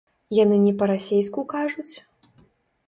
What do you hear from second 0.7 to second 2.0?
па-расейску кажуць?